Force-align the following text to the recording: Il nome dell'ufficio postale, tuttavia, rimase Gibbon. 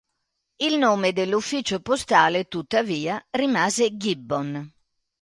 Il 0.55 0.79
nome 0.79 1.13
dell'ufficio 1.13 1.79
postale, 1.79 2.47
tuttavia, 2.47 3.23
rimase 3.29 3.97
Gibbon. 3.97 4.67